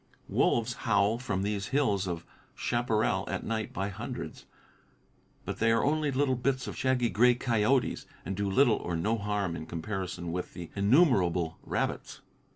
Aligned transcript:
Wolves 0.29 0.73
howl 0.89 1.19
from 1.19 1.43
these 1.43 1.67
hills 1.67 2.07
of 2.07 2.25
chaparral 2.55 3.23
at 3.29 3.43
night 3.43 3.71
by 3.71 3.89
hundreds, 3.89 4.47
but 5.45 5.59
they 5.59 5.71
are 5.71 5.83
only 5.85 6.09
little 6.09 6.33
bits 6.35 6.65
of 6.65 6.75
shaggy, 6.75 7.07
gray 7.11 7.35
coyotes 7.35 8.07
and 8.25 8.35
do 8.35 8.49
little 8.49 8.77
or 8.77 8.95
no 8.95 9.15
harm 9.19 9.55
in 9.55 9.67
comparison 9.67 10.31
with 10.31 10.55
the 10.55 10.71
innumerable 10.75 11.59
rabbits. 11.61 12.21